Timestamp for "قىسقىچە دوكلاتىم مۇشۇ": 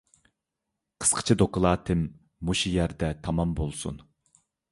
1.03-2.73